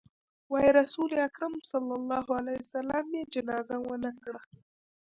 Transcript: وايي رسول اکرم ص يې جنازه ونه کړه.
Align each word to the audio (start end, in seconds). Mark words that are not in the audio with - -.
وايي 0.51 0.69
رسول 0.79 1.09
اکرم 1.27 1.53
ص 1.69 1.71
يې 3.13 3.21
جنازه 3.33 3.77
ونه 3.81 4.11
کړه. 4.23 4.41